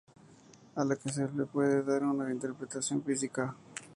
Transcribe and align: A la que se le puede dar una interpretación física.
A 0.73 0.83
la 0.83 0.95
que 0.95 1.09
se 1.11 1.29
le 1.31 1.45
puede 1.45 1.83
dar 1.83 2.01
una 2.03 2.31
interpretación 2.31 3.03
física. 3.03 3.55